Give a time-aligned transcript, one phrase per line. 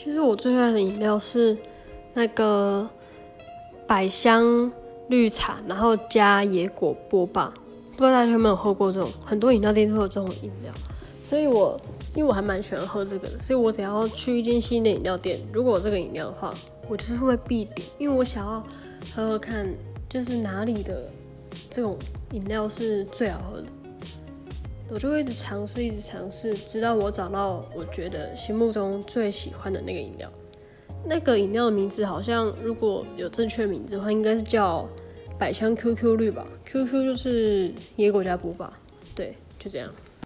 [0.00, 1.58] 其实我最爱的饮料是
[2.14, 2.88] 那个
[3.84, 4.70] 百香
[5.08, 7.52] 绿茶，然后加野果波霸。
[7.96, 9.10] 不知道大家有没有喝过这种？
[9.26, 10.72] 很多饮料店都有这种饮料，
[11.28, 11.80] 所以我
[12.14, 16.54] 因为我还蛮喜欢喝这个的，所以我只要去一间新的饮料店，如果有这个饮料的话，
[16.88, 18.64] 我就是会必点，因为我想要
[19.16, 19.68] 喝喝看，
[20.08, 21.10] 就是哪里的
[21.68, 21.98] 这种
[22.30, 23.66] 饮料是最好喝的。
[24.90, 30.30] 我就会一直尝试，一直尝试，直到我找到我觉得心目中最喜欢的那个饮料。
[31.04, 34.88] 那个饮料的名字好像如果有正确名字的话，应该是叫
[35.38, 38.72] 百香 QQ 绿吧？QQ 就是野果加波霸，
[39.14, 39.92] 对，就这样。